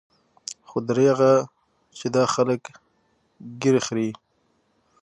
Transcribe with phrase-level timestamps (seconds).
[0.67, 1.33] خو درېغه
[1.97, 2.61] چې دا خلق
[3.61, 4.11] ږيرې خريي.